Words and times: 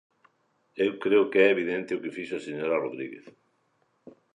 Eu 0.85 0.91
creo 1.03 1.29
que 1.31 1.39
é 1.45 1.47
evidente 1.49 1.95
o 1.97 2.01
que 2.03 2.13
fixo 2.17 2.35
a 2.37 2.45
señora 2.47 2.81
Rodríguez. 2.85 3.25